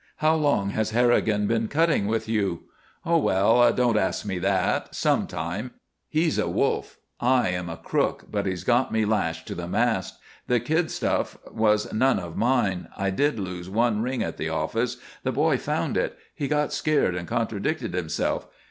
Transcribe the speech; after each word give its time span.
"How 0.15 0.33
long 0.33 0.71
has 0.71 0.89
Harrigan 0.89 1.45
been 1.45 1.67
cutting 1.67 2.07
with 2.07 2.27
you?" 2.27 2.63
"Oh, 3.05 3.19
well, 3.19 3.71
don't 3.71 3.99
ask 3.99 4.25
me 4.25 4.39
that. 4.39 4.95
Some 4.95 5.27
time. 5.27 5.73
He's 6.09 6.39
a 6.39 6.47
wolf. 6.49 6.97
I 7.19 7.49
am 7.49 7.69
a 7.69 7.77
crook, 7.77 8.25
but 8.31 8.47
he's 8.47 8.63
got 8.63 8.91
me 8.91 9.05
lashed 9.05 9.45
to 9.49 9.53
the 9.53 9.67
mast. 9.67 10.17
The 10.47 10.59
kid 10.59 10.89
stuff 10.89 11.37
was 11.51 11.93
none 11.93 12.17
of 12.17 12.35
mine. 12.35 12.87
I 12.97 13.11
did 13.11 13.37
lose 13.39 13.69
one 13.69 14.01
ring 14.01 14.23
at 14.23 14.37
the 14.37 14.49
office. 14.49 14.97
The 15.21 15.31
boy 15.31 15.57
found 15.59 15.95
it. 15.97 16.17
He 16.33 16.47
got 16.47 16.73
scared 16.73 17.13
and 17.13 17.27
contradicted 17.27 17.93
himself. 17.93 18.47